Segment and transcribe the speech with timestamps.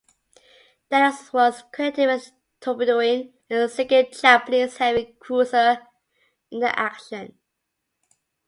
[0.89, 5.85] "Dennis" was credited with torpedoing and sinking a Japanese heavy cruiser
[6.49, 7.37] in that action.